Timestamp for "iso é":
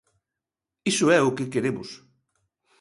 0.91-1.19